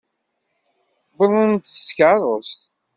Wwḍent-d 1.15 1.71
s 1.77 1.79
tkeṛṛust. 1.87 2.61